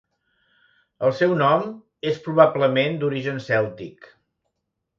[1.09, 1.67] El seu nom
[2.13, 4.13] és probablement d'origen cèltic.